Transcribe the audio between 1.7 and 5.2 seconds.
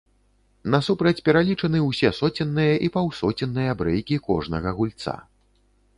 ўсе соценныя і паўсоценныя брэйкі кожнага гульца.